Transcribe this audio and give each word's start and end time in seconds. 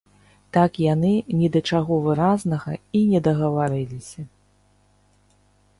Так 0.55 0.77
яны 0.83 1.11
ні 1.41 1.47
да 1.55 1.61
чаго 1.73 1.93
выразнага 2.07 2.71
і 3.01 3.03
не 3.11 3.19
дагаварыліся. 3.29 4.29